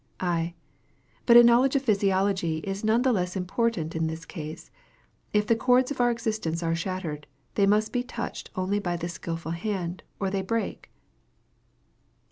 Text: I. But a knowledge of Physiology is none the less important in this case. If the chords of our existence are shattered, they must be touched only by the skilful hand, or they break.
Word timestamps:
I. 0.19 0.55
But 1.27 1.37
a 1.37 1.43
knowledge 1.43 1.75
of 1.75 1.83
Physiology 1.83 2.57
is 2.63 2.83
none 2.83 3.03
the 3.03 3.11
less 3.13 3.35
important 3.35 3.95
in 3.95 4.07
this 4.07 4.25
case. 4.25 4.71
If 5.31 5.45
the 5.45 5.55
chords 5.55 5.91
of 5.91 6.01
our 6.01 6.09
existence 6.09 6.63
are 6.63 6.73
shattered, 6.73 7.27
they 7.53 7.67
must 7.67 7.93
be 7.93 8.01
touched 8.01 8.49
only 8.55 8.79
by 8.79 8.97
the 8.97 9.07
skilful 9.09 9.51
hand, 9.51 10.01
or 10.19 10.31
they 10.31 10.41
break. 10.41 10.89